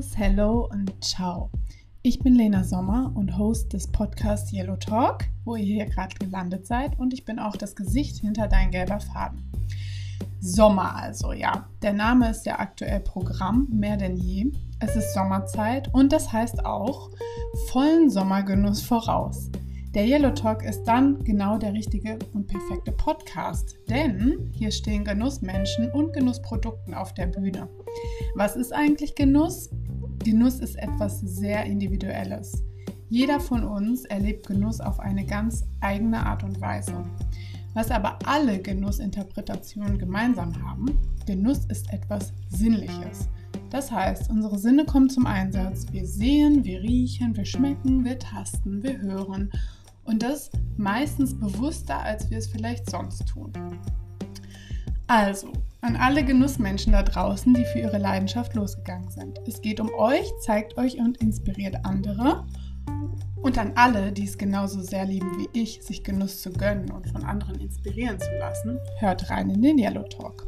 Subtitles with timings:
[0.00, 1.50] Servus, Hello und Ciao.
[2.02, 6.66] Ich bin Lena Sommer und Host des Podcasts Yellow Talk, wo ihr hier gerade gelandet
[6.66, 9.50] seid und ich bin auch das Gesicht hinter dein gelber Faden.
[10.40, 11.68] Sommer also, ja.
[11.82, 14.52] Der Name ist ja aktuell Programm, mehr denn je.
[14.78, 17.10] Es ist Sommerzeit und das heißt auch
[17.68, 19.50] vollen Sommergenuss voraus.
[19.94, 25.90] Der Yellow Talk ist dann genau der richtige und perfekte Podcast, denn hier stehen Genussmenschen
[25.90, 27.68] und Genussprodukten auf der Bühne.
[28.36, 29.68] Was ist eigentlich Genuss?
[30.24, 32.62] Genuss ist etwas sehr Individuelles.
[33.08, 37.02] Jeder von uns erlebt Genuss auf eine ganz eigene Art und Weise.
[37.72, 43.28] Was aber alle Genussinterpretationen gemeinsam haben, Genuss ist etwas Sinnliches.
[43.70, 45.86] Das heißt, unsere Sinne kommen zum Einsatz.
[45.90, 49.50] Wir sehen, wir riechen, wir schmecken, wir tasten, wir hören
[50.04, 53.52] und das meistens bewusster, als wir es vielleicht sonst tun.
[55.10, 55.50] Also,
[55.80, 59.40] an alle Genussmenschen da draußen, die für ihre Leidenschaft losgegangen sind.
[59.44, 62.46] Es geht um euch, zeigt euch und inspiriert andere.
[63.42, 67.08] Und an alle, die es genauso sehr lieben wie ich, sich Genuss zu gönnen und
[67.08, 70.46] von anderen inspirieren zu lassen, hört rein in den Yellow Talk.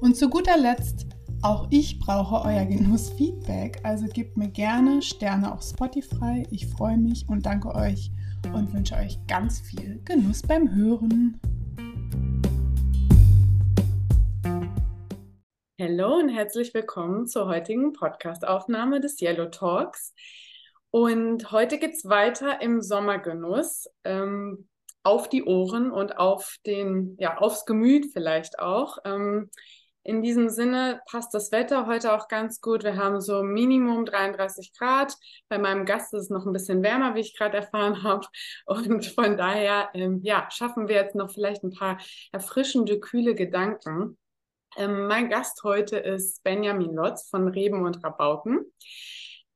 [0.00, 1.06] Und zu guter Letzt,
[1.42, 6.46] auch ich brauche euer Genussfeedback, also gebt mir gerne Sterne auf Spotify.
[6.50, 8.10] Ich freue mich und danke euch
[8.54, 11.38] und wünsche euch ganz viel Genuss beim Hören.
[15.80, 20.12] Hallo und herzlich willkommen zur heutigen Podcastaufnahme des Yellow Talks.
[20.90, 24.68] Und heute geht es weiter im Sommergenuss ähm,
[25.04, 28.98] auf die Ohren und auf den, ja, aufs Gemüt vielleicht auch.
[29.06, 29.48] Ähm,
[30.02, 32.84] in diesem Sinne passt das Wetter heute auch ganz gut.
[32.84, 35.16] Wir haben so Minimum 33 Grad.
[35.48, 38.26] Bei meinem Gast ist es noch ein bisschen wärmer, wie ich gerade erfahren habe.
[38.66, 41.96] Und von daher, ähm, ja, schaffen wir jetzt noch vielleicht ein paar
[42.32, 44.18] erfrischende, kühle Gedanken.
[44.76, 48.64] Ähm, mein Gast heute ist Benjamin Lotz von Reben und Rabauken.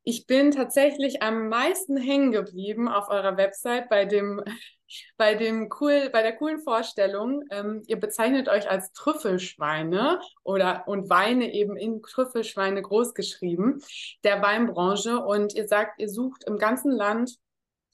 [0.02, 4.42] Ich bin tatsächlich am meisten hängen geblieben auf eurer Website bei dem
[5.16, 11.08] bei dem cool, bei der coolen Vorstellung, ähm, ihr bezeichnet euch als Trüffelschweine oder und
[11.08, 13.82] Weine eben in Trüffelschweine großgeschrieben
[14.24, 17.36] der Weinbranche und ihr sagt, ihr sucht im ganzen Land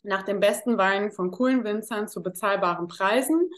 [0.03, 3.51] nach den besten Weinen von coolen Winzern zu bezahlbaren Preisen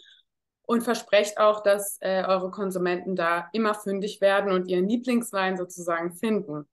[0.67, 6.15] und versprecht auch, dass äh, eure Konsumenten da immer fündig werden und ihren Lieblingswein sozusagen
[6.15, 6.67] finden.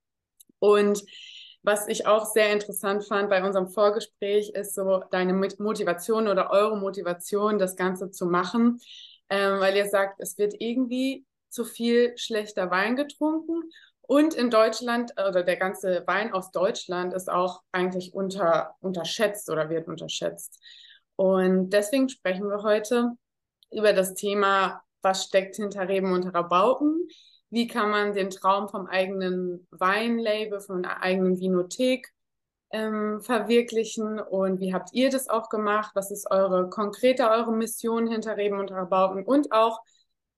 [0.60, 1.04] Und
[1.62, 6.78] was ich auch sehr interessant fand bei unserem Vorgespräch, ist so deine Motivation oder eure
[6.78, 8.80] Motivation, das Ganze zu machen,
[9.30, 13.64] ähm, weil ihr sagt, es wird irgendwie zu viel schlechter Wein getrunken.
[14.02, 19.70] Und in Deutschland, oder der ganze Wein aus Deutschland ist auch eigentlich unter, unterschätzt oder
[19.70, 20.60] wird unterschätzt.
[21.16, 23.12] Und deswegen sprechen wir heute
[23.72, 27.07] über das Thema, was steckt hinter Reben und Rabauken?
[27.50, 32.12] wie kann man den Traum vom eigenen Weinlabel, von einer eigenen Vinothek
[32.72, 35.91] ähm, verwirklichen und wie habt ihr das auch gemacht?
[35.96, 39.81] Was ist eure konkrete, eure Mission hinter Reben und Rabauken und auch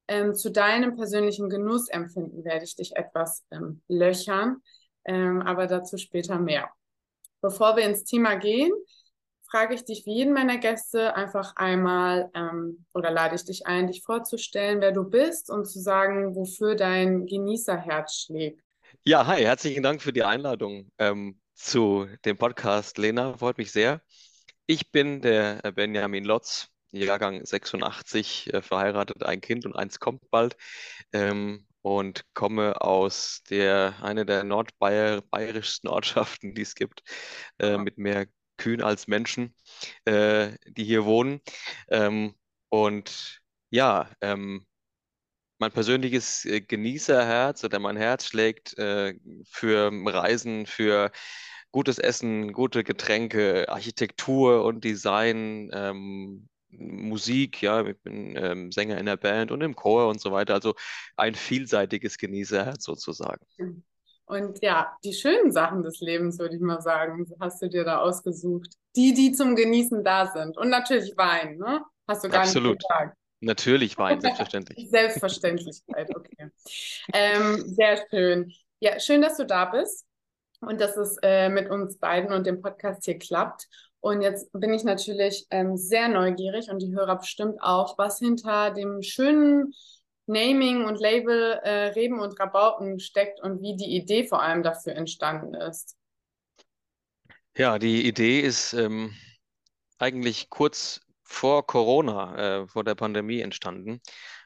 [0.08, 4.62] ähm, zu deinem persönlichen Genussempfinden werde ich dich etwas ähm, löchern,
[5.04, 6.70] ähm, aber dazu später mehr.
[7.42, 8.72] Bevor wir ins Thema gehen,
[9.52, 13.88] frage ich dich wie jeden meiner Gäste einfach einmal ähm, oder lade ich dich ein,
[13.88, 18.64] dich vorzustellen, wer du bist und zu sagen, wofür dein Genießerherz schlägt.
[19.04, 23.38] Ja, hi, herzlichen Dank für die Einladung ähm, zu dem Podcast, Lena.
[23.38, 24.02] Freut mich sehr.
[24.68, 30.56] Ich bin der Benjamin Lotz, Jahrgang 86, äh, verheiratet, ein Kind und eins kommt bald.
[31.12, 37.02] Ähm, und komme aus der eine der nordbayerischsten Ortschaften, die es gibt,
[37.58, 38.28] äh, mit mehr
[38.62, 39.56] Kühen als Menschen,
[40.06, 41.42] äh, die hier wohnen.
[41.90, 42.36] Ähm,
[42.70, 43.42] und
[43.72, 44.66] ja, ähm,
[45.60, 49.14] mein persönliches äh, Genießerherz oder mein Herz schlägt äh,
[49.50, 51.12] für Reisen, für
[51.72, 59.06] gutes Essen, gute Getränke, Architektur und Design, ähm, Musik, ja, ich bin ähm, Sänger in
[59.06, 60.54] der Band und im Chor und so weiter.
[60.54, 60.76] Also
[61.18, 63.46] ein vielseitiges Genießerherz sozusagen.
[64.32, 67.98] Und ja, die schönen Sachen des Lebens, würde ich mal sagen, hast du dir da
[67.98, 68.70] ausgesucht.
[68.96, 70.58] Die, die zum Genießen da sind.
[70.58, 71.82] Und natürlich Wein, ne?
[72.08, 72.78] Hast du gar Absolut.
[72.78, 73.18] nicht gesagt.
[73.42, 74.90] Natürlich Wein, selbstverständlich.
[74.90, 76.50] Selbstverständlichkeit, okay.
[77.12, 78.54] ähm, sehr schön.
[78.80, 80.06] Ja, schön, dass du da bist
[80.62, 83.68] und dass es äh, mit uns beiden und dem Podcast hier klappt.
[84.00, 88.72] Und jetzt bin ich natürlich ähm, sehr neugierig und die Hörer bestimmt auch, was hinter
[88.72, 89.74] dem schönen
[90.32, 94.96] Naming und Label äh, Reben und Rabauken steckt und wie die Idee vor allem dafür
[94.96, 95.98] entstanden ist.
[97.56, 99.14] Ja, die Idee ist ähm,
[100.00, 104.02] eigentlich kurz vor Corona, äh, vor der Pandemie entstanden,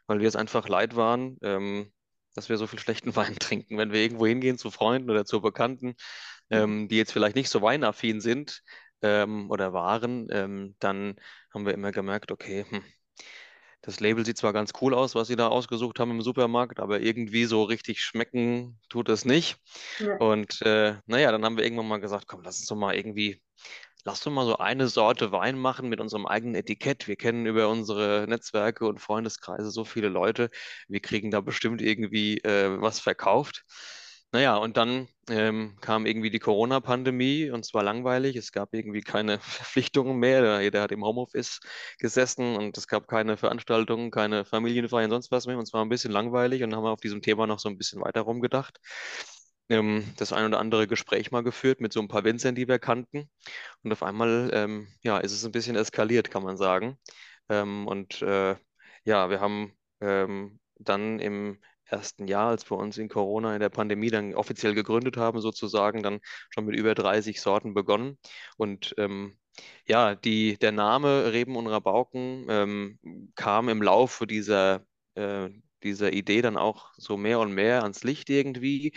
[0.08, 1.92] weil wir es einfach leid waren, ähm,
[2.36, 3.78] dass wir so viel schlechten Wein trinken.
[3.78, 5.96] Wenn wir irgendwo hingehen zu Freunden oder zu Bekannten,
[6.50, 8.62] ähm, die jetzt vielleicht nicht so weinaffin sind
[9.02, 11.16] ähm, oder waren, ähm, dann
[11.54, 12.84] haben wir immer gemerkt, okay, hm,
[13.86, 17.02] das Label sieht zwar ganz cool aus, was sie da ausgesucht haben im Supermarkt, aber
[17.02, 19.58] irgendwie so richtig schmecken tut es nicht.
[20.00, 20.18] Ja.
[20.18, 23.42] Und äh, naja, dann haben wir irgendwann mal gesagt, komm, lass uns doch mal irgendwie
[24.06, 27.08] lass doch mal so eine Sorte Wein machen mit unserem eigenen Etikett.
[27.08, 30.50] Wir kennen über unsere Netzwerke und Freundeskreise so viele Leute.
[30.88, 33.66] Wir kriegen da bestimmt irgendwie äh, was verkauft.
[34.36, 38.36] Naja, und dann ähm, kam irgendwie die Corona-Pandemie und es war langweilig.
[38.36, 40.60] Es gab irgendwie keine Verpflichtungen mehr.
[40.62, 41.62] Jeder hat im Homeoffice
[42.00, 45.58] gesessen und es gab keine Veranstaltungen, keine Familienfeiern, sonst was mehr.
[45.58, 47.78] Und es war ein bisschen langweilig und haben wir auf diesem Thema noch so ein
[47.78, 48.78] bisschen weiter rumgedacht
[49.70, 52.78] ähm, das ein oder andere Gespräch mal geführt mit so ein paar Winzern, die wir
[52.80, 53.30] kannten.
[53.84, 56.98] Und auf einmal, ähm, ja, ist es ein bisschen eskaliert, kann man sagen.
[57.50, 58.58] Ähm, und äh,
[59.06, 63.70] ja, wir haben ähm, dann im ersten Jahr, als wir uns in Corona, in der
[63.70, 68.18] Pandemie dann offiziell gegründet haben, sozusagen, dann schon mit über 30 Sorten begonnen.
[68.58, 69.38] Und ähm,
[69.88, 73.00] ja, die, der Name Reben und Rabauken ähm,
[73.36, 74.86] kam im Laufe dieser,
[75.16, 75.50] äh,
[75.84, 78.94] dieser Idee dann auch so mehr und mehr ans Licht irgendwie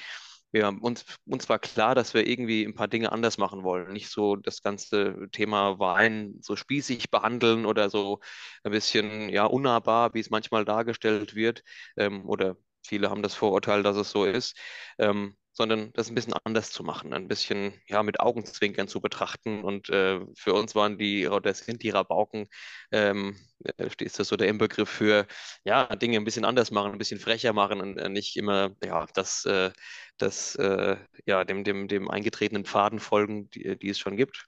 [0.57, 3.93] haben uns, uns war klar, dass wir irgendwie ein paar Dinge anders machen wollen.
[3.93, 8.21] Nicht so das ganze Thema Wein so spießig behandeln oder so
[8.65, 11.63] ein bisschen ja unnahbar, wie es manchmal dargestellt wird.
[11.97, 12.57] Ähm, oder
[12.89, 14.57] viele haben das Vorurteil, dass es so ist.
[14.99, 19.65] Ähm, sondern das ein bisschen anders zu machen, ein bisschen ja mit Augenzwinkern zu betrachten.
[19.65, 22.47] Und äh, für uns waren die oder sind die Rabauken,
[22.93, 23.58] ähm, äh,
[24.01, 25.27] ist das so der Inbegriff für
[25.65, 29.07] ja Dinge ein bisschen anders machen, ein bisschen frecher machen und äh, nicht immer ja
[29.15, 29.71] das äh,
[30.17, 30.97] das äh,
[31.27, 34.47] ja dem dem dem eingetretenen Pfaden folgen, die, die es schon gibt.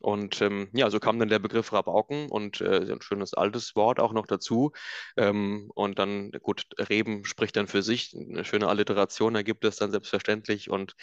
[0.00, 3.98] Und ähm, ja, so kam dann der Begriff Rabauken und äh, ein schönes altes Wort
[3.98, 4.72] auch noch dazu.
[5.16, 9.90] Ähm, und dann, gut, Reben spricht dann für sich, eine schöne Alliteration ergibt es dann
[9.92, 10.70] selbstverständlich.
[10.70, 10.94] Und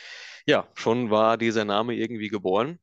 [0.46, 2.80] ja, schon war dieser Name irgendwie geboren.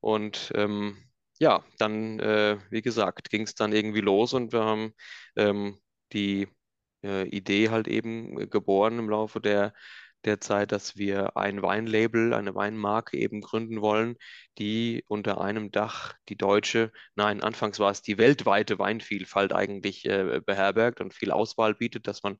[0.00, 0.96] Und ähm,
[1.38, 4.94] ja, dann, äh, wie gesagt, ging es dann irgendwie los und wir haben
[5.36, 5.78] ähm,
[6.12, 6.48] die
[7.04, 9.72] äh, Idee halt eben geboren im Laufe der
[10.28, 14.16] der Zeit, dass wir ein Weinlabel, eine Weinmarke eben gründen wollen,
[14.58, 20.40] die unter einem Dach die deutsche, nein, anfangs war es die weltweite Weinvielfalt eigentlich äh,
[20.44, 22.38] beherbergt und viel Auswahl bietet, dass man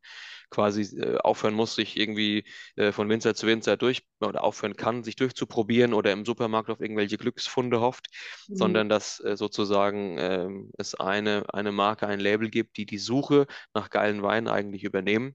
[0.50, 2.44] quasi äh, aufhören muss, sich irgendwie
[2.76, 6.80] äh, von Winzer zu Winzer durch oder aufhören kann, sich durchzuprobieren oder im Supermarkt auf
[6.80, 8.06] irgendwelche Glücksfunde hofft,
[8.48, 8.56] mhm.
[8.56, 13.46] sondern dass äh, sozusagen ähm, es eine, eine Marke, ein Label gibt, die die Suche
[13.74, 15.34] nach geilen Weinen eigentlich übernehmen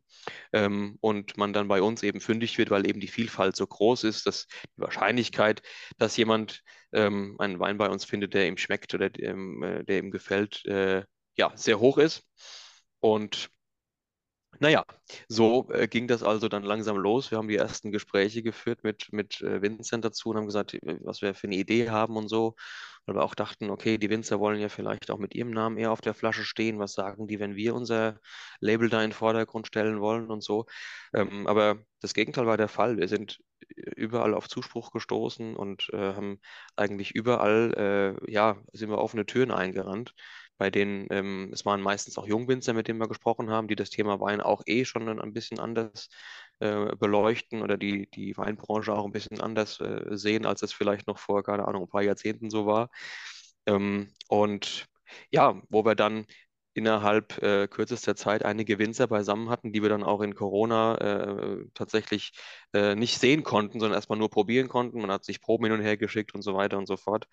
[0.52, 4.04] ähm, und man dann bei uns eben fündig wird, weil eben die Vielfalt so groß
[4.04, 5.62] ist, dass die Wahrscheinlichkeit,
[5.98, 6.62] dass jemand
[6.92, 10.66] ähm, einen Wein bei uns findet, der ihm schmeckt oder dem, äh, der ihm gefällt,
[10.66, 11.04] äh,
[11.36, 12.24] ja, sehr hoch ist.
[13.00, 13.50] Und
[14.60, 14.86] naja,
[15.28, 17.32] so äh, ging das also dann langsam los.
[17.32, 21.22] Wir haben die ersten Gespräche geführt mit, mit äh, Winzern dazu und haben gesagt, was
[21.22, 22.56] wir für eine Idee haben und so.
[23.06, 25.92] Weil wir auch dachten, okay, die Winzer wollen ja vielleicht auch mit ihrem Namen eher
[25.92, 26.80] auf der Flasche stehen.
[26.80, 28.20] Was sagen die, wenn wir unser
[28.60, 30.66] Label da in den Vordergrund stellen wollen und so.
[31.14, 32.98] Ähm, aber das Gegenteil war der Fall.
[32.98, 33.40] Wir sind
[33.76, 36.40] überall auf Zuspruch gestoßen und äh, haben
[36.76, 40.14] eigentlich überall, äh, ja, sind wir offene Türen eingerannt
[40.58, 43.90] bei denen, ähm, es waren meistens auch Jungwinzer, mit denen wir gesprochen haben, die das
[43.90, 46.10] Thema Wein auch eh schon ein bisschen anders
[46.60, 51.08] äh, beleuchten oder die, die Weinbranche auch ein bisschen anders äh, sehen, als es vielleicht
[51.08, 52.90] noch vor, keine Ahnung, ein paar Jahrzehnten so war.
[53.66, 54.86] Ähm, und
[55.32, 56.26] ja, wo wir dann
[56.76, 61.66] innerhalb äh, kürzester Zeit einige Winzer beisammen hatten, die wir dann auch in Corona äh,
[61.76, 62.32] tatsächlich
[62.74, 65.00] äh, nicht sehen konnten, sondern erstmal nur probieren konnten.
[65.00, 67.28] Man hat sich Proben hin und her geschickt und so weiter und so fort.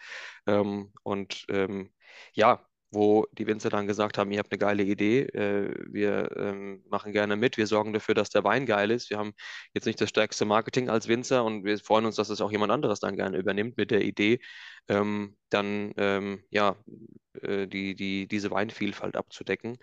[0.47, 1.91] Ähm, und ähm,
[2.35, 6.83] ja, wo die Winzer dann gesagt haben, ihr habt eine geile Idee, äh, wir ähm,
[6.89, 9.11] machen gerne mit, wir sorgen dafür, dass der Wein geil ist.
[9.11, 9.33] Wir haben
[9.75, 12.73] jetzt nicht das stärkste Marketing als Winzer und wir freuen uns, dass es auch jemand
[12.73, 14.41] anderes dann gerne übernimmt mit der Idee,
[14.89, 16.77] ähm, dann ähm, ja,
[17.43, 19.79] äh, die, die, diese Weinvielfalt abzudecken.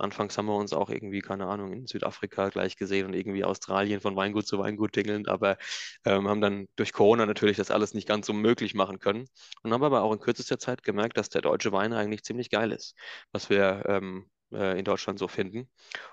[0.00, 4.00] Anfangs haben wir uns auch irgendwie, keine Ahnung, in Südafrika gleich gesehen und irgendwie Australien
[4.00, 5.56] von Weingut zu Weingut tingeln, aber
[6.04, 9.26] ähm, haben dann durch Corona natürlich das alles nicht ganz so möglich machen können
[9.62, 12.72] und haben aber auch in kürzester Zeit gemerkt, dass der deutsche Wein eigentlich ziemlich geil
[12.72, 12.94] ist,
[13.32, 15.68] was wir ähm, äh, in Deutschland so finden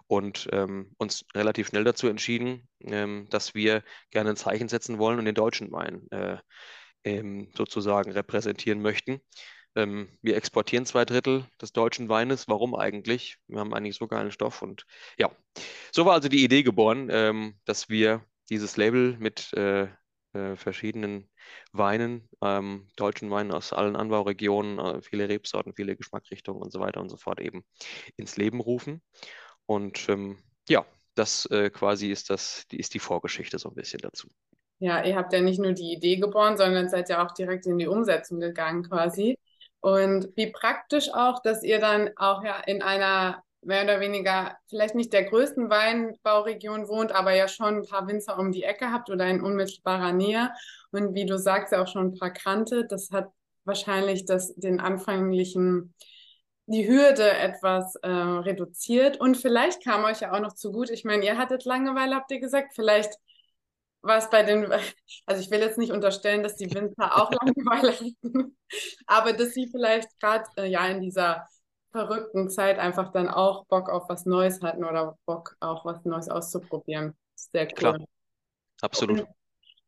[0.07, 5.19] und ähm, uns relativ schnell dazu entschieden, ähm, dass wir gerne ein Zeichen setzen wollen
[5.19, 6.37] und den deutschen Wein äh,
[7.03, 9.21] ähm, sozusagen repräsentieren möchten.
[9.77, 12.47] Ähm, wir exportieren zwei Drittel des deutschen Weines.
[12.47, 13.37] Warum eigentlich?
[13.47, 14.63] Wir haben eigentlich so geilen Stoff.
[14.63, 14.85] Und
[15.19, 15.31] ja,
[15.91, 19.87] so war also die Idee geboren, ähm, dass wir dieses Label mit äh,
[20.33, 21.29] äh, verschiedenen
[21.73, 26.99] Weinen, ähm, deutschen Weinen aus allen Anbauregionen, äh, viele Rebsorten, viele Geschmackrichtungen und so weiter
[26.99, 27.63] und so fort eben
[28.15, 29.03] ins Leben rufen.
[29.67, 33.99] Und ähm, ja, das äh, quasi ist das, die ist die Vorgeschichte so ein bisschen
[33.99, 34.27] dazu.
[34.79, 37.77] Ja, ihr habt ja nicht nur die Idee geboren, sondern seid ja auch direkt in
[37.77, 39.37] die Umsetzung gegangen quasi.
[39.87, 44.95] Und wie praktisch auch, dass ihr dann auch ja in einer mehr oder weniger vielleicht
[44.95, 49.09] nicht der größten Weinbauregion wohnt, aber ja schon ein paar Winzer um die Ecke habt
[49.09, 50.51] oder in unmittelbarer Nähe.
[50.91, 52.85] Und wie du sagst, ja auch schon ein paar Krante.
[52.85, 53.29] Das hat
[53.63, 55.93] wahrscheinlich das, den anfänglichen,
[56.65, 59.21] die Hürde etwas äh, reduziert.
[59.21, 60.89] Und vielleicht kam euch ja auch noch zu gut.
[60.89, 62.73] Ich meine, ihr hattet Langeweile, habt ihr gesagt.
[62.75, 63.13] Vielleicht
[64.01, 64.71] war es bei den,
[65.25, 68.57] also ich will jetzt nicht unterstellen, dass die Winzer auch Langeweile hatten,
[69.07, 71.47] aber dass sie vielleicht gerade äh, ja in dieser
[71.91, 76.29] verrückten Zeit einfach dann auch Bock auf was Neues hatten oder Bock auch was Neues
[76.29, 77.15] auszuprobieren.
[77.35, 77.75] Sehr cool.
[77.75, 77.97] Klar.
[78.81, 79.21] Absolut.
[79.21, 79.27] Und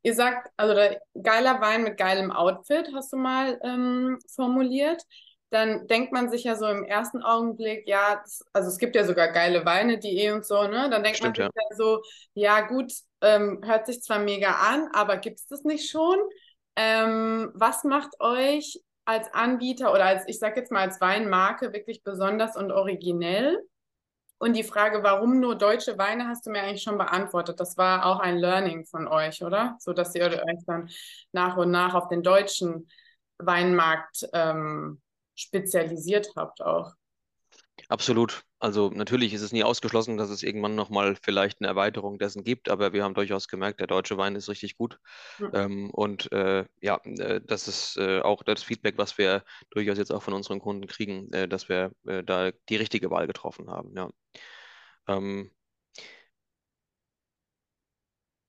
[0.01, 0.75] ihr sagt, also
[1.21, 5.03] geiler Wein mit geilem Outfit, hast du mal ähm, formuliert.
[5.51, 9.03] Dann denkt man sich ja so im ersten Augenblick, ja, das, also es gibt ja
[9.03, 10.89] sogar geile Weine, die eh und so, ne?
[10.91, 11.75] Dann denkt Stimmt, man sich ja.
[11.75, 12.01] so,
[12.33, 12.91] ja gut,
[13.21, 16.17] ähm, hört sich zwar mega an, aber gibt es das nicht schon?
[16.75, 22.03] Ähm, was macht euch als Anbieter oder als, ich sage jetzt mal als Weinmarke wirklich
[22.03, 23.57] besonders und originell?
[24.37, 27.59] Und die Frage, warum nur deutsche Weine, hast du mir eigentlich schon beantwortet.
[27.59, 29.75] Das war auch ein Learning von euch, oder?
[29.79, 30.89] So dass ihr euch dann
[31.33, 32.87] nach und nach auf den deutschen
[33.37, 35.01] Weinmarkt ähm,
[35.39, 36.93] spezialisiert habt auch.
[37.87, 38.43] Absolut.
[38.59, 42.69] Also natürlich ist es nie ausgeschlossen, dass es irgendwann nochmal vielleicht eine Erweiterung dessen gibt,
[42.69, 44.99] aber wir haben durchaus gemerkt, der deutsche Wein ist richtig gut.
[45.39, 45.51] Mhm.
[45.53, 50.11] Ähm, und äh, ja, äh, das ist äh, auch das Feedback, was wir durchaus jetzt
[50.11, 53.95] auch von unseren Kunden kriegen, äh, dass wir äh, da die richtige Wahl getroffen haben.
[53.95, 54.09] Ja.
[55.07, 55.51] Ähm,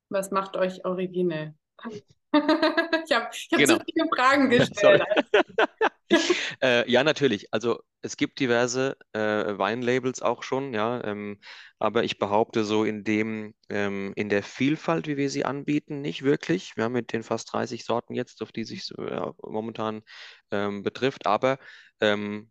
[0.09, 1.55] was macht euch originell?
[3.07, 3.75] ich habe hab genau.
[3.75, 5.03] so viele Fragen gestellt.
[6.63, 7.53] äh, ja, natürlich.
[7.53, 11.03] Also es gibt diverse äh, Weinlabels auch schon, ja.
[11.05, 11.41] Ähm,
[11.79, 16.23] aber ich behaupte so in dem, ähm, in der Vielfalt, wie wir sie anbieten, nicht
[16.23, 16.77] wirklich.
[16.77, 20.03] Wir haben mit den fast 30 Sorten jetzt, auf die sich äh, momentan
[20.51, 21.27] ähm, betrifft.
[21.27, 21.59] Aber
[22.01, 22.51] ähm,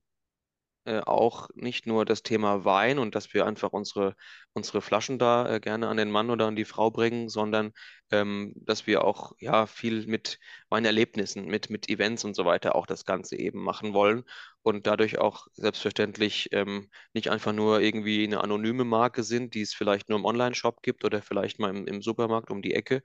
[0.86, 4.16] äh, auch nicht nur das Thema Wein und dass wir einfach unsere,
[4.54, 7.74] unsere Flaschen da äh, gerne an den Mann oder an die Frau bringen, sondern
[8.12, 12.86] ähm, dass wir auch ja viel mit Weinerlebnissen, mit, mit Events und so weiter auch
[12.86, 14.24] das Ganze eben machen wollen
[14.62, 19.74] und dadurch auch selbstverständlich ähm, nicht einfach nur irgendwie eine anonyme Marke sind, die es
[19.74, 23.02] vielleicht nur im Online-Shop gibt oder vielleicht mal im, im Supermarkt um die Ecke,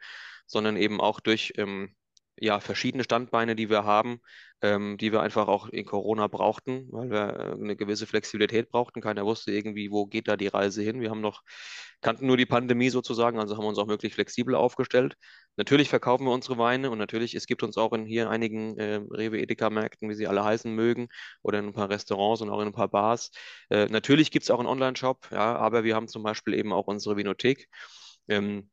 [0.47, 1.95] sondern eben auch durch ähm,
[2.39, 4.21] ja, verschiedene Standbeine, die wir haben,
[4.63, 9.01] ähm, die wir einfach auch in Corona brauchten, weil wir äh, eine gewisse Flexibilität brauchten.
[9.01, 11.01] Keiner wusste irgendwie, wo geht da die Reise hin.
[11.01, 11.43] Wir haben noch,
[12.01, 15.15] kannten nur die Pandemie sozusagen, also haben wir uns auch möglichst flexibel aufgestellt.
[15.57, 19.01] Natürlich verkaufen wir unsere Weine und natürlich, es gibt uns auch in hier einigen äh,
[19.11, 21.09] Rewe Edeka-Märkten, wie sie alle heißen mögen,
[21.43, 23.31] oder in ein paar Restaurants und auch in ein paar Bars.
[23.71, 26.87] Äh, natürlich gibt es auch einen Online-Shop, ja, aber wir haben zum Beispiel eben auch
[26.87, 27.69] unsere Vinothek.
[28.29, 28.71] Ähm,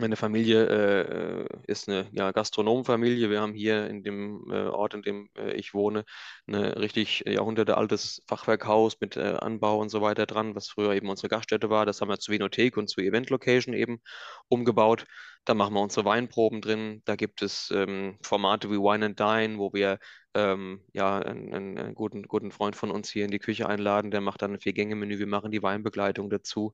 [0.00, 3.30] meine Familie äh, ist eine ja, Gastronomenfamilie.
[3.30, 6.04] Wir haben hier in dem äh, Ort, in dem äh, ich wohne,
[6.46, 11.28] ein richtig jahrhundertealtes Fachwerkhaus mit äh, Anbau und so weiter dran, was früher eben unsere
[11.28, 11.86] Gaststätte war.
[11.86, 14.00] Das haben wir zur Vinothek und zur Event Location eben
[14.48, 15.04] umgebaut.
[15.44, 17.02] Da machen wir unsere Weinproben drin.
[17.04, 19.98] Da gibt es ähm, Formate wie Wine and Dine, wo wir
[20.34, 24.20] ähm, ja, einen, einen, guten, guten Freund von uns hier in die Küche einladen, der
[24.20, 26.72] macht dann ein Vier-Gänge-Menü, wir machen die Weinbegleitung dazu,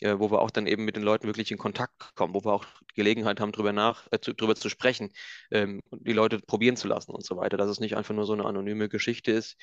[0.00, 2.52] äh, wo wir auch dann eben mit den Leuten wirklich in Kontakt kommen, wo wir
[2.52, 5.10] auch Gelegenheit haben, drüber, nach, äh, drüber zu sprechen,
[5.50, 8.32] ähm, die Leute probieren zu lassen und so weiter, dass es nicht einfach nur so
[8.32, 9.56] eine anonyme Geschichte ist.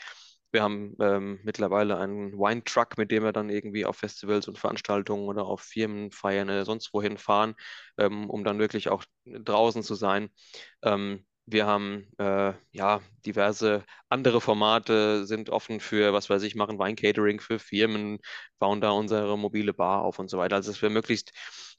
[0.51, 5.27] Wir haben ähm, mittlerweile einen Wine-Truck, mit dem wir dann irgendwie auf Festivals und Veranstaltungen
[5.27, 7.55] oder auf Firmenfeiern oder sonst wohin fahren,
[7.98, 10.29] ähm, um dann wirklich auch draußen zu sein.
[10.84, 16.79] Ähm, wir haben äh, ja diverse andere Formate, sind offen für, was weiß ich, machen
[16.79, 18.20] Weincatering für Firmen,
[18.60, 20.55] bauen da unsere mobile Bar auf und so weiter.
[20.58, 21.31] Also dass wir möglichst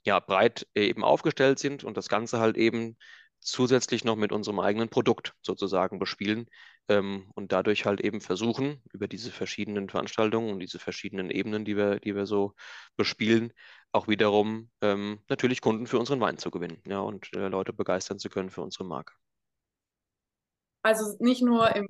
[0.04, 2.96] ja breit eben aufgestellt sind und das Ganze halt eben
[3.42, 6.46] zusätzlich noch mit unserem eigenen Produkt sozusagen bespielen
[6.88, 11.76] ähm, und dadurch halt eben versuchen, über diese verschiedenen Veranstaltungen und diese verschiedenen Ebenen, die
[11.76, 12.54] wir, die wir so
[12.96, 13.52] bespielen,
[13.90, 18.18] auch wiederum ähm, natürlich Kunden für unseren Wein zu gewinnen ja, und äh, Leute begeistern
[18.18, 19.12] zu können für unsere Marke.
[20.84, 21.86] Also nicht nur im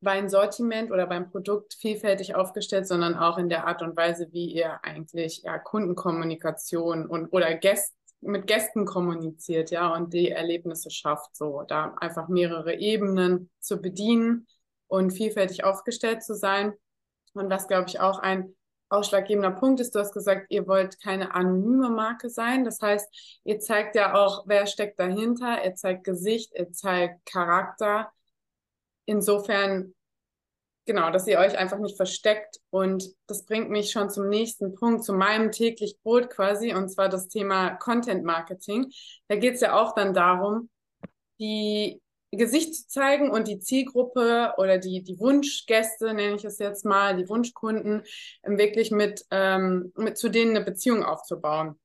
[0.00, 4.84] Weinsortiment oder beim Produkt vielfältig aufgestellt, sondern auch in der Art und Weise, wie ihr
[4.84, 11.62] eigentlich ja, Kundenkommunikation und oder Gäst, mit Gästen kommuniziert, ja, und die Erlebnisse schafft, so
[11.62, 14.46] da einfach mehrere Ebenen zu bedienen
[14.88, 16.72] und vielfältig aufgestellt zu sein.
[17.34, 18.54] Und was, glaube ich, auch ein
[18.88, 22.64] ausschlaggebender Punkt ist, du hast gesagt, ihr wollt keine anonyme Marke sein.
[22.64, 28.10] Das heißt, ihr zeigt ja auch, wer steckt dahinter, ihr zeigt Gesicht, ihr zeigt Charakter
[29.06, 29.94] insofern
[30.86, 32.58] genau, dass ihr euch einfach nicht versteckt.
[32.70, 37.08] Und das bringt mich schon zum nächsten Punkt, zu meinem täglich Brot quasi, und zwar
[37.08, 38.90] das Thema Content Marketing.
[39.28, 40.70] Da geht es ja auch dann darum,
[41.38, 42.00] die
[42.32, 47.16] Gesicht zu zeigen und die Zielgruppe oder die, die Wunschgäste, nenne ich es jetzt mal,
[47.16, 48.02] die Wunschkunden,
[48.42, 51.78] ähm, wirklich mit, ähm, mit zu denen eine Beziehung aufzubauen.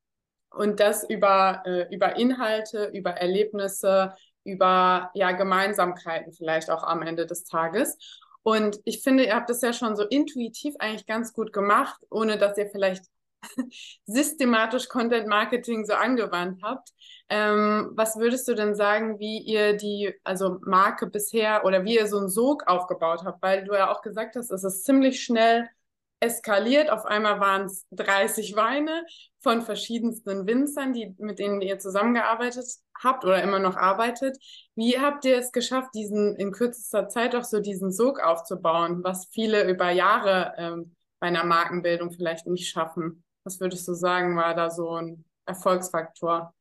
[0.50, 7.26] Und das über, äh, über Inhalte, über Erlebnisse, über ja, Gemeinsamkeiten vielleicht auch am Ende
[7.26, 7.98] des Tages.
[8.44, 12.38] Und ich finde, ihr habt das ja schon so intuitiv eigentlich ganz gut gemacht, ohne
[12.38, 13.06] dass ihr vielleicht
[14.06, 16.90] systematisch Content Marketing so angewandt habt.
[17.30, 22.08] Ähm, was würdest du denn sagen, wie ihr die, also Marke bisher oder wie ihr
[22.08, 23.42] so einen Sog aufgebaut habt?
[23.42, 25.70] Weil du ja auch gesagt hast, es ist ziemlich schnell
[26.22, 26.90] eskaliert.
[26.90, 29.04] Auf einmal waren es 30 Weine
[29.40, 32.66] von verschiedensten Winzern, die, mit denen ihr zusammengearbeitet
[33.04, 34.38] habt oder immer noch arbeitet.
[34.76, 39.28] Wie habt ihr es geschafft, diesen in kürzester Zeit auch so diesen Sog aufzubauen, was
[39.34, 43.24] viele über Jahre ähm, bei einer Markenbildung vielleicht nicht schaffen?
[43.44, 46.54] Was würdest du sagen, war da so ein Erfolgsfaktor?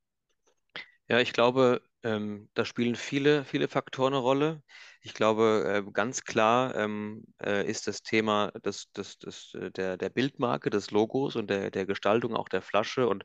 [1.08, 4.62] Ja, ich glaube, ähm, da spielen viele, viele Faktoren eine Rolle.
[5.02, 9.96] Ich glaube, äh, ganz klar ähm, äh, ist das Thema des, des, des, äh, der,
[9.96, 13.24] der Bildmarke, des Logos und der, der Gestaltung auch der Flasche und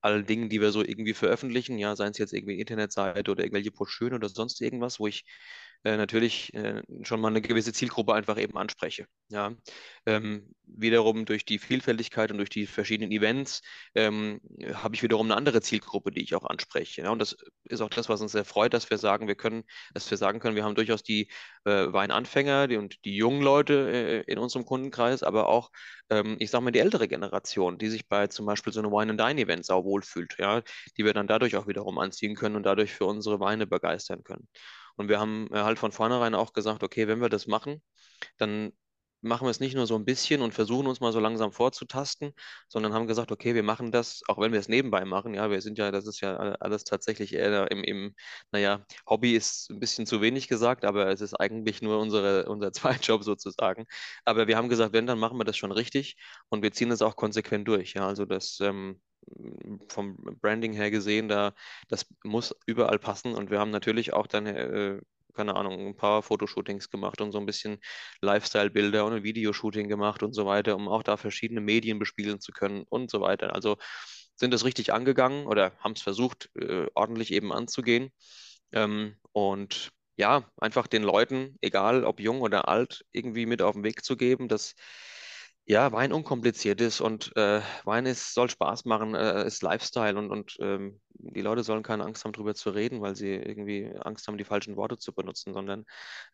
[0.00, 3.70] allen Dingen, die wir so irgendwie veröffentlichen, ja, seien es jetzt irgendwie Internetseite oder irgendwelche
[3.72, 5.24] Broschüren oder sonst irgendwas, wo ich
[5.84, 9.06] äh, natürlich äh, schon mal eine gewisse Zielgruppe einfach eben anspreche.
[9.28, 9.52] Ja.
[10.06, 13.60] Ähm, wiederum durch die Vielfältigkeit und durch die verschiedenen Events
[13.94, 14.40] ähm,
[14.72, 17.02] habe ich wiederum eine andere Zielgruppe, die ich auch anspreche.
[17.02, 17.10] Ja.
[17.10, 20.10] Und das ist auch das, was uns sehr freut, dass wir sagen, wir können, dass
[20.10, 21.28] wir sagen können, wir haben durchaus die
[21.64, 25.70] äh, Weinanfänger die, und die jungen Leute äh, in unserem Kundenkreis, aber auch,
[26.08, 29.12] ähm, ich sage mal, die ältere Generation, die sich bei zum Beispiel so einem Wine
[29.12, 30.62] and Dine Event sau wohlfühlt, ja,
[30.96, 34.48] die wir dann dadurch auch wiederum anziehen können und dadurch für unsere Weine begeistern können.
[34.96, 37.82] Und wir haben äh, halt von vornherein auch gesagt, okay, wenn wir das machen,
[38.38, 38.72] dann
[39.24, 42.32] machen wir es nicht nur so ein bisschen und versuchen uns mal so langsam vorzutasten,
[42.68, 45.34] sondern haben gesagt, okay, wir machen das, auch wenn wir es nebenbei machen.
[45.34, 48.14] Ja, wir sind ja, das ist ja alles tatsächlich eher im, im
[48.52, 52.72] naja, Hobby ist ein bisschen zu wenig gesagt, aber es ist eigentlich nur unsere, unser
[53.08, 53.86] Zweitjob sozusagen.
[54.24, 56.16] Aber wir haben gesagt, wenn, dann machen wir das schon richtig
[56.50, 57.94] und wir ziehen das auch konsequent durch.
[57.94, 59.00] Ja, also das, ähm,
[59.88, 61.54] vom Branding her gesehen, da
[61.88, 63.34] das muss überall passen.
[63.34, 65.00] Und wir haben natürlich auch dann, äh,
[65.34, 67.78] keine Ahnung, ein paar Fotoshootings gemacht und so ein bisschen
[68.20, 72.52] Lifestyle-Bilder und ein Videoshooting gemacht und so weiter, um auch da verschiedene Medien bespielen zu
[72.52, 73.54] können und so weiter.
[73.54, 73.76] Also
[74.36, 78.10] sind das richtig angegangen oder haben es versucht, äh, ordentlich eben anzugehen.
[78.72, 83.84] Ähm, und ja, einfach den Leuten, egal ob jung oder alt, irgendwie mit auf den
[83.84, 84.74] Weg zu geben, dass
[85.66, 90.30] ja, Wein unkompliziert ist und äh, Wein ist, soll Spaß machen, äh, ist Lifestyle und,
[90.30, 94.26] und ähm, die Leute sollen keine Angst haben, darüber zu reden, weil sie irgendwie Angst
[94.26, 95.84] haben, die falschen Worte zu benutzen, sondern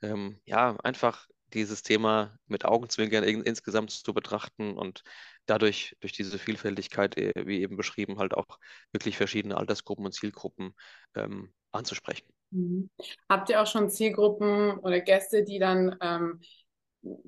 [0.03, 5.03] ähm, ja, einfach dieses Thema mit Augenzwinkern in, insgesamt zu betrachten und
[5.47, 8.59] dadurch, durch diese Vielfältigkeit, äh, wie eben beschrieben, halt auch
[8.93, 10.75] wirklich verschiedene Altersgruppen und Zielgruppen
[11.14, 12.27] ähm, anzusprechen.
[12.51, 12.90] Mhm.
[13.29, 16.40] Habt ihr auch schon Zielgruppen oder Gäste, die dann ähm,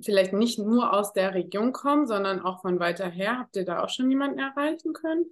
[0.00, 3.38] vielleicht nicht nur aus der Region kommen, sondern auch von weiter her.
[3.38, 5.26] Habt ihr da auch schon jemanden erreichen können?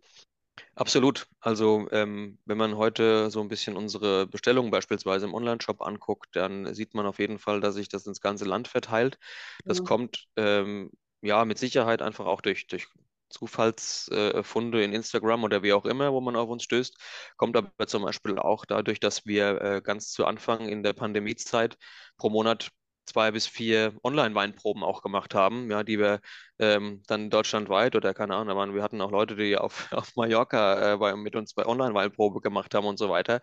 [0.75, 1.27] Absolut.
[1.41, 6.75] Also ähm, wenn man heute so ein bisschen unsere Bestellungen beispielsweise im Online-Shop anguckt, dann
[6.75, 9.19] sieht man auf jeden Fall, dass sich das ins ganze Land verteilt.
[9.65, 9.85] Das ja.
[9.85, 10.91] kommt ähm,
[11.23, 12.89] ja mit Sicherheit einfach auch durch, durch
[13.31, 16.97] Zufallsfunde äh, in Instagram oder wie auch immer, wo man auf uns stößt.
[17.37, 21.79] Kommt aber zum Beispiel auch dadurch, dass wir äh, ganz zu Anfang in der Pandemiezeit
[22.17, 22.71] pro Monat
[23.11, 26.21] zwei bis vier Online-Weinproben auch gemacht haben, ja, die wir
[26.59, 30.95] ähm, dann deutschlandweit oder keine Ahnung, aber wir hatten auch Leute, die auf, auf Mallorca
[30.95, 33.41] äh, bei, mit uns bei Online-Weinprobe gemacht haben und so weiter,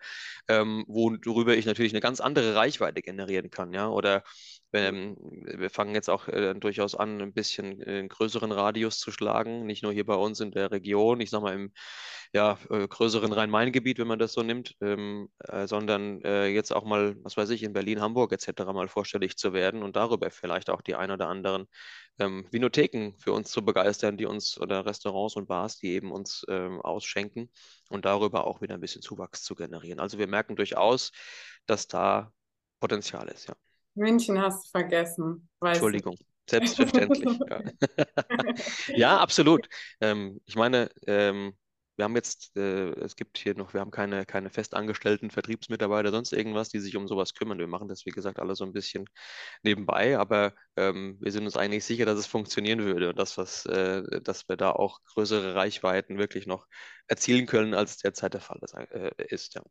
[0.47, 4.23] ähm, worüber ich natürlich eine ganz andere Reichweite generieren kann, ja, oder
[4.73, 9.65] ähm, wir fangen jetzt auch äh, durchaus an, ein bisschen einen größeren Radius zu schlagen,
[9.65, 11.71] nicht nur hier bei uns in der Region, ich sag mal im
[12.34, 16.84] ja, äh, größeren Rhein-Main-Gebiet, wenn man das so nimmt, ähm, äh, sondern äh, jetzt auch
[16.84, 18.73] mal, was weiß ich, in Berlin, Hamburg etc.
[18.73, 21.67] mal vorstellig zu werden und darüber vielleicht auch die ein oder anderen
[22.19, 26.45] ähm, Vinotheken für uns zu begeistern, die uns oder Restaurants und Bars, die eben uns
[26.49, 27.49] ähm, ausschenken
[27.89, 29.99] und darüber auch wieder ein bisschen Zuwachs zu generieren.
[29.99, 31.12] Also wir merken durchaus,
[31.65, 32.32] dass da
[32.80, 33.56] Potenzial ist, ja.
[33.97, 35.49] München hast du vergessen.
[35.62, 36.17] Entschuldigung.
[36.49, 37.39] Selbstverständlich.
[37.49, 37.62] ja.
[38.95, 39.17] ja.
[39.17, 39.67] absolut.
[39.99, 41.53] Ähm, ich meine, ähm,
[41.97, 46.31] wir haben jetzt, äh, es gibt hier noch, wir haben keine, keine festangestellten Vertriebsmitarbeiter, sonst
[46.31, 47.57] irgendwas, die sich um sowas kümmern.
[47.57, 49.05] Wir machen das, wie gesagt, alle so ein bisschen
[49.63, 53.65] nebenbei, aber ähm, wir sind uns eigentlich sicher, dass es funktionieren würde und dass, was,
[53.65, 56.67] äh, dass wir da auch größere Reichweiten wirklich noch
[57.07, 58.75] erzielen können, als derzeit der Fall ist.
[58.75, 59.63] Äh, ist ja.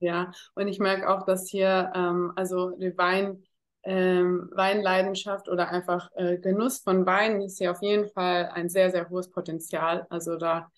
[0.00, 3.44] ja, und ich merke auch, dass hier, ähm, also Wein
[3.88, 8.90] ähm, Weinleidenschaft oder einfach äh, Genuss von Wein ist hier auf jeden Fall ein sehr,
[8.90, 10.06] sehr hohes Potenzial.
[10.10, 10.70] Also da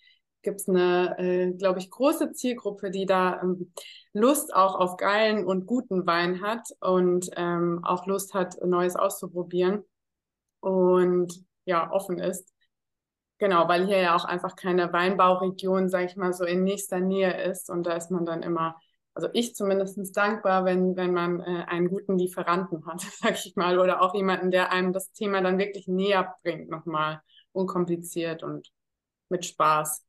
[0.42, 3.72] gibt es eine, äh, glaube ich, große Zielgruppe, die da ähm,
[4.12, 9.82] Lust auch auf geilen und guten Wein hat und ähm, auch Lust hat, Neues auszuprobieren
[10.60, 12.54] und ja, offen ist.
[13.38, 17.42] Genau, weil hier ja auch einfach keine Weinbauregion, sage ich mal, so in nächster Nähe
[17.42, 17.70] ist.
[17.70, 18.76] Und da ist man dann immer,
[19.14, 23.78] also ich zumindest dankbar, wenn, wenn man äh, einen guten Lieferanten hat, sage ich mal,
[23.78, 27.20] oder auch jemanden, der einem das Thema dann wirklich näher bringt, nochmal
[27.52, 28.70] unkompliziert und
[29.28, 30.04] mit Spaß.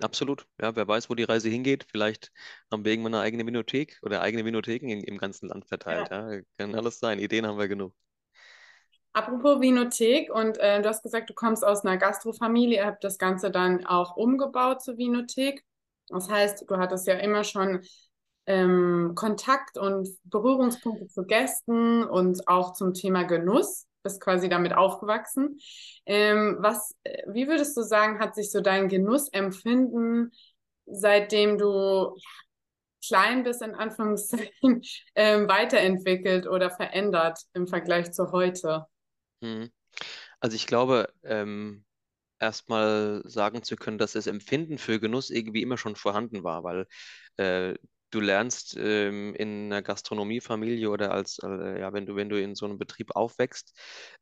[0.00, 0.46] Absolut.
[0.60, 1.86] Ja, wer weiß, wo die Reise hingeht.
[1.88, 2.30] Vielleicht
[2.70, 6.10] haben wir irgendwann eine eigene Vinothek oder eigene Vinotheken in, im ganzen Land verteilt.
[6.10, 6.32] Ja.
[6.32, 6.40] ja.
[6.58, 7.18] kann alles sein.
[7.18, 7.94] Ideen haben wir genug.
[9.14, 13.16] Apropos Vinothek und äh, du hast gesagt, du kommst aus einer Gastrofamilie, ihr habt das
[13.16, 15.64] Ganze dann auch umgebaut zur Vinothek.
[16.08, 17.82] Das heißt, du hattest ja immer schon
[18.46, 25.58] ähm, Kontakt und Berührungspunkte zu Gästen und auch zum Thema Genuss bist quasi damit aufgewachsen.
[26.06, 30.32] Ähm, was, äh, wie würdest du sagen, hat sich so dein Genussempfinden,
[30.86, 32.16] seitdem du
[33.04, 34.82] klein bist, in Anführungszeichen,
[35.14, 38.86] ähm, weiterentwickelt oder verändert im Vergleich zu heute?
[39.42, 39.70] Hm.
[40.38, 41.84] Also ich glaube, ähm,
[42.38, 46.86] erstmal sagen zu können, dass das Empfinden für Genuss irgendwie immer schon vorhanden war, weil
[47.38, 47.74] äh,
[48.10, 52.54] du lernst ähm, in einer Gastronomiefamilie oder als, äh, ja, wenn du, wenn du in
[52.54, 53.74] so einem Betrieb aufwächst,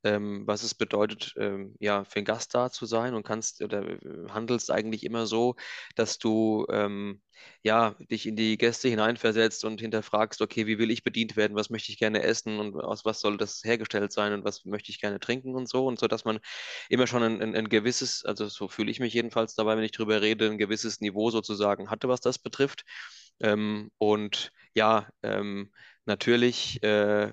[0.05, 3.83] ähm, was es bedeutet, ähm, ja, für einen Gast da zu sein und kannst oder
[3.89, 3.99] äh,
[4.31, 5.57] handelst eigentlich immer so,
[5.97, 7.21] dass du ähm,
[7.63, 11.71] ja, dich in die Gäste hineinversetzt und hinterfragst, okay, wie will ich bedient werden, was
[11.71, 15.01] möchte ich gerne essen und aus was soll das hergestellt sein und was möchte ich
[15.01, 16.39] gerne trinken und so und so, dass man
[16.89, 19.93] immer schon ein, ein, ein gewisses, also so fühle ich mich jedenfalls dabei, wenn ich
[19.93, 22.85] drüber rede, ein gewisses Niveau sozusagen hatte, was das betrifft.
[23.41, 25.73] Ähm, und ja, ähm,
[26.07, 27.33] natürlich äh,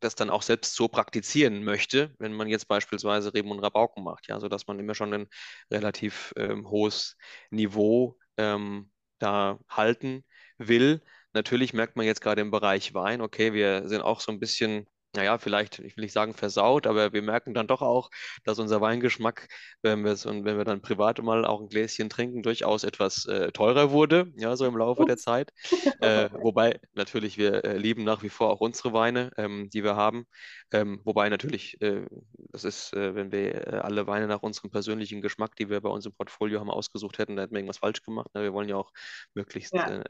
[0.00, 4.28] das dann auch selbst so praktizieren möchte, wenn man jetzt beispielsweise Reben und Rabauken macht,
[4.28, 5.28] ja, sodass man immer schon ein
[5.70, 7.16] relativ ähm, hohes
[7.50, 10.24] Niveau ähm, da halten
[10.58, 11.02] will.
[11.32, 14.88] Natürlich merkt man jetzt gerade im Bereich Wein, okay, wir sind auch so ein bisschen
[15.18, 18.08] naja, vielleicht, ich will nicht sagen versaut, aber wir merken dann doch auch,
[18.44, 19.48] dass unser Weingeschmack,
[19.82, 23.90] wenn wir, wenn wir dann privat mal auch ein Gläschen trinken, durchaus etwas äh, teurer
[23.90, 25.52] wurde, ja, so im Laufe der Zeit.
[26.00, 29.96] Äh, wobei natürlich wir äh, lieben nach wie vor auch unsere Weine, ähm, die wir
[29.96, 30.26] haben.
[30.70, 32.06] Ähm, wobei natürlich, äh,
[32.52, 35.88] das ist, äh, wenn wir äh, alle Weine nach unserem persönlichen Geschmack, die wir bei
[35.88, 38.32] uns im Portfolio haben, ausgesucht hätten, dann hätten wir irgendwas falsch gemacht.
[38.34, 38.42] Ne?
[38.42, 38.92] Wir wollen ja auch
[39.34, 40.02] möglichst ja.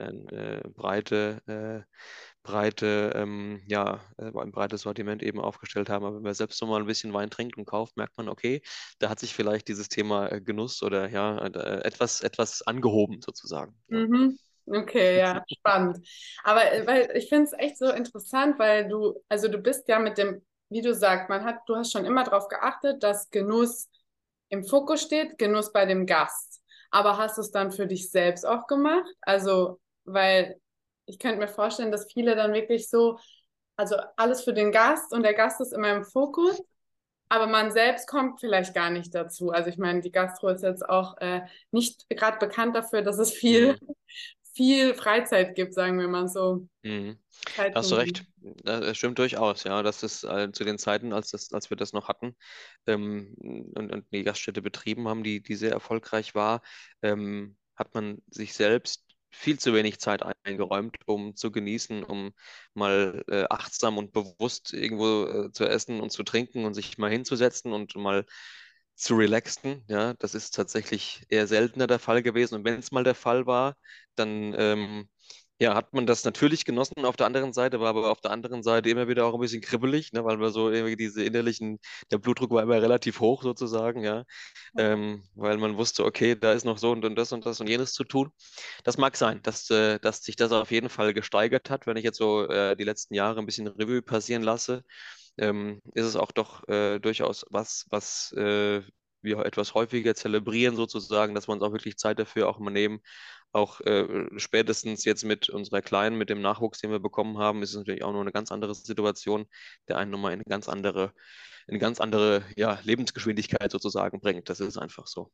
[0.74, 1.86] breite
[2.42, 6.04] breite, ähm, ja, äh, ein breites Sortiment eben aufgestellt haben.
[6.04, 8.62] Aber wenn man selbst so mal ein bisschen Wein trinkt und kauft, merkt man, okay,
[8.98, 13.74] da hat sich vielleicht dieses Thema äh, Genuss oder ja, äh, etwas, etwas angehoben sozusagen.
[13.88, 14.38] Mhm.
[14.66, 16.06] Okay, ja, spannend.
[16.44, 20.18] Aber weil ich finde es echt so interessant, weil du, also du bist ja mit
[20.18, 23.88] dem, wie du sagst, man hat, du hast schon immer darauf geachtet, dass Genuss
[24.50, 26.62] im Fokus steht, Genuss bei dem Gast.
[26.90, 29.06] Aber hast du es dann für dich selbst auch gemacht?
[29.22, 30.60] Also, weil
[31.08, 33.18] ich könnte mir vorstellen, dass viele dann wirklich so,
[33.76, 36.62] also alles für den Gast und der Gast ist immer im Fokus,
[37.28, 39.50] aber man selbst kommt vielleicht gar nicht dazu.
[39.50, 43.32] Also ich meine, die Gastro ist jetzt auch äh, nicht gerade bekannt dafür, dass es
[43.32, 43.94] viel, mhm.
[44.54, 46.68] viel Freizeit gibt, sagen wir mal so.
[46.82, 47.18] Mhm.
[47.74, 48.24] Hast du recht.
[48.64, 49.82] Das stimmt durchaus, ja.
[49.82, 52.34] Das ist äh, zu den Zeiten, als, das, als wir das noch hatten
[52.86, 53.34] ähm,
[53.74, 56.62] und, und die Gaststätte betrieben haben, die, die sehr erfolgreich war,
[57.02, 62.32] ähm, hat man sich selbst viel zu wenig Zeit eingeräumt, um zu genießen, um
[62.74, 67.10] mal äh, achtsam und bewusst irgendwo äh, zu essen und zu trinken und sich mal
[67.10, 68.24] hinzusetzen und mal
[68.94, 69.84] zu relaxen.
[69.88, 72.56] Ja, das ist tatsächlich eher seltener der Fall gewesen.
[72.56, 73.76] Und wenn es mal der Fall war,
[74.16, 75.08] dann ähm,
[75.60, 78.62] ja, hat man das natürlich genossen auf der anderen Seite, war aber auf der anderen
[78.62, 81.80] Seite immer wieder auch ein bisschen kribbelig, ne, weil wir so irgendwie diese innerlichen,
[82.12, 84.24] der Blutdruck war immer relativ hoch sozusagen, ja,
[84.76, 87.68] ähm, weil man wusste, okay, da ist noch so und, und das und das und
[87.68, 88.30] jenes zu tun.
[88.84, 92.04] Das mag sein, dass, äh, dass sich das auf jeden Fall gesteigert hat, wenn ich
[92.04, 94.84] jetzt so äh, die letzten Jahre ein bisschen Revue passieren lasse,
[95.38, 98.82] ähm, ist es auch doch äh, durchaus was, was äh,
[99.22, 103.00] wir etwas häufiger zelebrieren sozusagen, dass wir uns auch wirklich Zeit dafür auch mal nehmen,
[103.52, 107.70] auch äh, spätestens jetzt mit unserer Kleinen, mit dem Nachwuchs, den wir bekommen haben, ist
[107.70, 109.46] es natürlich auch noch eine ganz andere Situation,
[109.88, 111.12] der einen nochmal in eine ganz andere,
[111.66, 114.48] in eine ganz andere ja, Lebensgeschwindigkeit sozusagen bringt.
[114.48, 115.30] Das ist einfach so.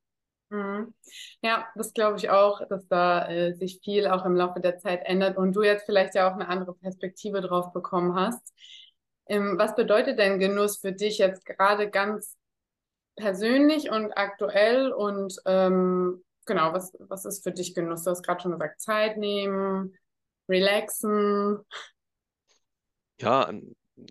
[0.50, 0.94] Mhm.
[1.42, 5.02] Ja, das glaube ich auch, dass da äh, sich viel auch im Laufe der Zeit
[5.04, 8.52] ändert und du jetzt vielleicht ja auch eine andere Perspektive drauf bekommen hast.
[9.26, 12.36] Ähm, was bedeutet denn Genuss für dich jetzt gerade ganz
[13.16, 18.04] persönlich und aktuell und ähm, genau, was, was ist für dich Genuss?
[18.04, 19.96] Du hast gerade schon gesagt, Zeit nehmen,
[20.48, 21.60] relaxen.
[23.20, 23.52] Ja,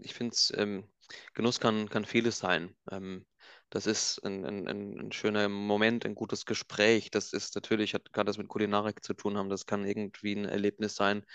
[0.02, 0.90] ich finde es, ähm,
[1.34, 2.76] Genuss kann, kann vieles sein.
[2.92, 3.26] Ähm,
[3.70, 7.10] das ist ein, ein, ein schöner Moment, ein gutes Gespräch.
[7.12, 9.50] Das ist natürlich, hat, kann das mit Kulinarik zu tun haben.
[9.50, 11.26] Das kann irgendwie ein Erlebnis sein,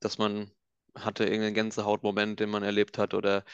[0.00, 0.50] dass man
[0.94, 3.44] hatte irgendeinen Gänsehautmoment, den man erlebt hat oder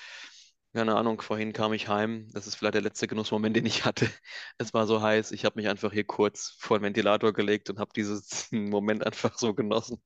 [0.75, 2.29] keine Ahnung, vorhin kam ich heim.
[2.33, 4.09] Das ist vielleicht der letzte Genussmoment, den ich hatte.
[4.59, 7.79] Es war so heiß, ich habe mich einfach hier kurz vor den Ventilator gelegt und
[7.79, 8.23] habe diesen
[8.71, 10.03] Moment einfach so genossen.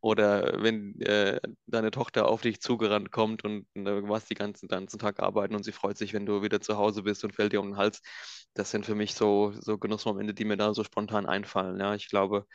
[0.00, 4.68] Oder wenn äh, deine Tochter auf dich zugerannt kommt und äh, du warst die ganzen,
[4.68, 7.52] ganzen Tag arbeiten und sie freut sich, wenn du wieder zu Hause bist und fällt
[7.52, 8.00] dir um den Hals.
[8.54, 11.78] Das sind für mich so, so Genussmomente, die mir da so spontan einfallen.
[11.78, 12.46] Ja, ich glaube,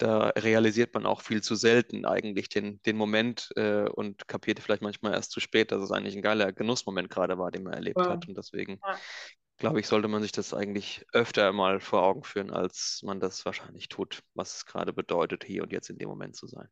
[0.00, 4.82] da realisiert man auch viel zu selten eigentlich den, den Moment äh, und kapiert vielleicht
[4.82, 8.00] manchmal erst zu spät, dass es eigentlich ein geiler Genussmoment gerade war, den man erlebt
[8.00, 8.08] ja.
[8.08, 8.26] hat.
[8.26, 8.98] Und deswegen ja.
[9.58, 13.44] glaube ich, sollte man sich das eigentlich öfter mal vor Augen führen, als man das
[13.44, 16.68] wahrscheinlich tut, was es gerade bedeutet, hier und jetzt in dem Moment zu sein.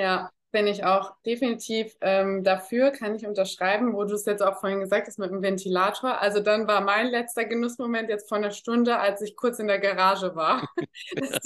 [0.00, 4.58] Ja, bin ich auch definitiv ähm, dafür, kann ich unterschreiben, wo du es jetzt auch
[4.58, 6.22] vorhin gesagt hast mit dem Ventilator.
[6.22, 9.78] Also dann war mein letzter Genussmoment jetzt vor einer Stunde, als ich kurz in der
[9.78, 10.66] Garage war.
[11.16, 11.38] das,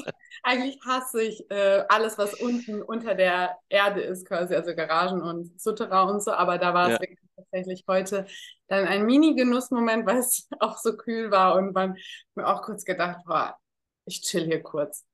[0.45, 5.61] eigentlich hasse ich äh, alles, was unten unter der Erde ist, quasi, also Garagen und
[5.61, 7.17] Sutterer und so, aber da war es ja.
[7.35, 8.25] tatsächlich heute
[8.69, 11.97] dann ein Mini-Genussmoment, weil es auch so kühl war und man
[12.37, 13.59] mir auch kurz gedacht, boah,
[14.05, 15.05] ich chill hier kurz.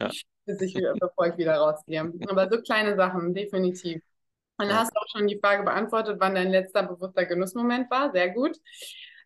[0.00, 0.10] Ja.
[0.46, 2.12] bis ich, bevor ich wieder rausgehe.
[2.28, 4.02] Aber so kleine Sachen, definitiv.
[4.58, 8.12] Und da hast du auch schon die Frage beantwortet, wann dein letzter bewusster Genussmoment war.
[8.12, 8.58] Sehr gut.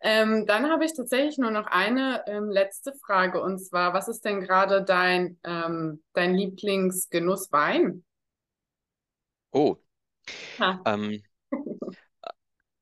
[0.01, 4.23] Ähm, dann habe ich tatsächlich nur noch eine ähm, letzte Frage und zwar, was ist
[4.23, 8.03] denn gerade dein, ähm, dein Lieblingsgenusswein?
[9.51, 9.77] Oh.
[10.85, 11.23] Ähm,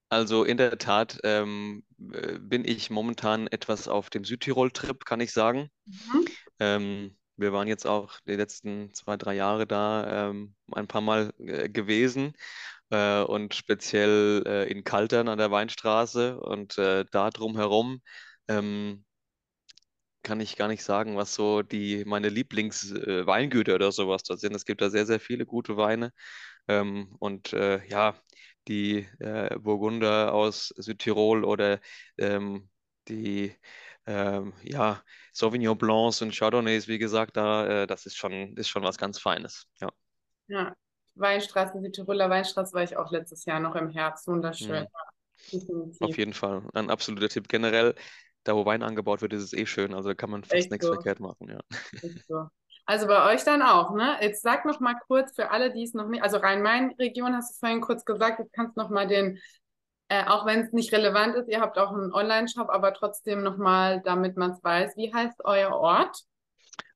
[0.10, 5.32] also in der Tat ähm, äh, bin ich momentan etwas auf dem Südtirol-Trip, kann ich
[5.32, 5.69] sagen.
[5.86, 6.22] Mhm.
[6.59, 11.33] Ähm, wir waren jetzt auch die letzten zwei, drei Jahre da ähm, ein paar Mal
[11.39, 12.33] äh, gewesen
[12.91, 18.01] äh, und speziell äh, in Kaltern an der Weinstraße und äh, da drumherum
[18.47, 19.05] ähm,
[20.23, 24.55] kann ich gar nicht sagen, was so die meine Lieblingsweingüter äh, oder sowas da sind.
[24.55, 26.11] Es gibt da sehr, sehr viele gute Weine.
[26.67, 28.15] Ähm, und äh, ja,
[28.67, 29.07] die
[29.59, 31.81] Burgunder aus Südtirol oder
[32.17, 32.69] ähm,
[33.09, 33.53] die
[34.05, 38.83] ähm, ja, Sauvignon Blancs und Chardonnays, wie gesagt, da, äh, das ist schon, ist schon
[38.83, 39.67] was ganz Feines.
[39.79, 39.89] Ja.
[40.47, 40.75] ja,
[41.15, 44.27] Weinstraße, die Tiroler Weinstraße war ich auch letztes Jahr noch im Herbst.
[44.27, 44.87] Wunderschön.
[45.51, 45.93] Mhm.
[45.99, 46.63] Auf jeden Fall.
[46.73, 47.47] Ein absoluter Tipp.
[47.47, 47.95] Generell,
[48.43, 49.93] da wo Wein angebaut wird, ist es eh schön.
[49.93, 50.93] Also da kann man fast Echt nichts so.
[50.93, 51.49] verkehrt machen.
[51.49, 51.59] Ja.
[52.27, 52.47] So.
[52.85, 54.17] Also bei euch dann auch, ne?
[54.19, 57.59] Jetzt sag noch mal kurz für alle, die es noch nicht, also Rhein-Main-Region hast du
[57.59, 59.39] vorhin kurz gesagt, jetzt kannst du noch mal den
[60.09, 64.01] äh, auch wenn es nicht relevant ist, ihr habt auch einen Online-Shop, aber trotzdem nochmal,
[64.03, 64.95] damit man es weiß.
[64.95, 66.23] Wie heißt euer Ort?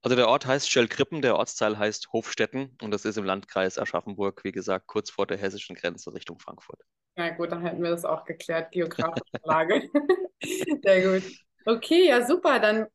[0.02, 4.43] Also der Ort heißt Schellkrippen, der Ortsteil heißt Hofstetten und das ist im Landkreis Aschaffenburg,
[4.43, 6.80] wie gesagt, kurz vor der hessischen Grenze Richtung Frankfurt.
[7.15, 9.89] Na gut, dann hätten wir das auch geklärt, geografische Lage.
[10.84, 11.24] Sehr gut.
[11.65, 12.88] Okay, ja super, dann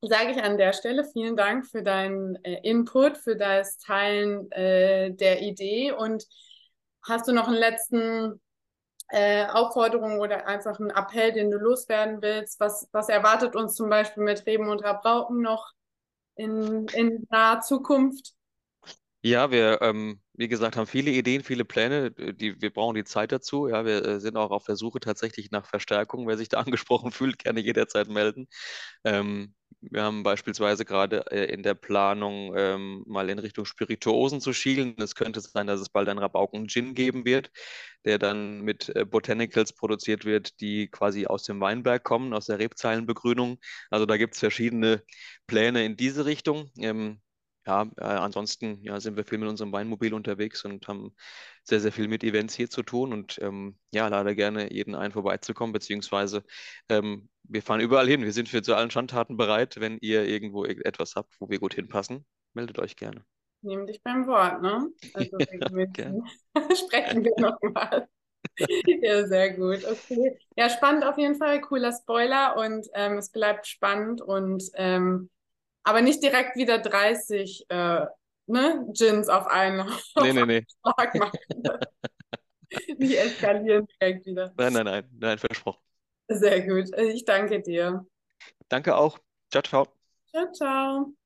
[0.00, 5.12] sage ich an der Stelle vielen Dank für deinen äh, Input, für das Teilen äh,
[5.12, 6.24] der Idee und
[7.04, 8.40] hast du noch einen letzten
[9.08, 12.60] äh, Aufforderung oder einfach ein Appell, den du loswerden willst?
[12.60, 15.72] Was, was erwartet uns zum Beispiel mit Reben und Rabauken noch
[16.36, 18.35] in, in naher Zukunft?
[19.26, 22.12] Ja, wir, ähm, wie gesagt, haben viele Ideen, viele Pläne.
[22.12, 23.66] Die, wir brauchen die Zeit dazu.
[23.66, 26.28] Ja, wir äh, sind auch auf der Suche tatsächlich nach Verstärkung.
[26.28, 28.46] Wer sich da angesprochen fühlt, gerne jederzeit melden.
[29.04, 34.52] Ähm, wir haben beispielsweise gerade äh, in der Planung ähm, mal in Richtung Spirituosen zu
[34.52, 34.94] schielen.
[34.98, 37.50] Es könnte sein, dass es bald einen Rabauken-Gin geben wird,
[38.04, 42.60] der dann mit äh, Botanicals produziert wird, die quasi aus dem Weinberg kommen, aus der
[42.60, 43.58] Rebzeilenbegrünung.
[43.90, 45.02] Also da gibt es verschiedene
[45.48, 46.70] Pläne in diese Richtung.
[46.78, 47.20] Ähm,
[47.66, 51.14] ja, äh, ansonsten ja, sind wir viel mit unserem Weinmobil unterwegs und haben
[51.64, 55.12] sehr, sehr viel mit Events hier zu tun und ähm, ja, leider gerne jeden ein
[55.12, 56.44] vorbeizukommen, beziehungsweise
[56.88, 58.22] ähm, wir fahren überall hin.
[58.22, 59.78] Wir sind für zu allen Schandtaten bereit.
[59.78, 62.24] Wenn ihr irgendwo etwas habt, wo wir gut hinpassen,
[62.54, 63.24] meldet euch gerne.
[63.62, 64.88] Nehmen dich beim Wort, ne?
[65.14, 65.36] Also
[65.96, 66.12] ja,
[66.76, 68.08] sprechen wir nochmal.
[69.02, 69.84] ja, sehr gut.
[69.84, 70.38] Okay.
[70.56, 71.60] Ja, spannend auf jeden Fall.
[71.60, 75.30] Cooler Spoiler und ähm, es bleibt spannend und ähm,
[75.86, 78.06] aber nicht direkt wieder 30 äh,
[78.46, 80.66] ne, Gins auf einen, nee, nee, nee.
[80.82, 81.38] Schlag machen.
[82.98, 84.52] nicht eskalieren direkt wieder.
[84.56, 85.80] Nein, nein, nein, nein, versprochen.
[86.28, 86.88] Sehr gut.
[86.98, 88.04] Ich danke dir.
[88.68, 89.20] Danke auch.
[89.50, 89.86] Ciao, ciao.
[90.32, 91.25] Ciao, ciao.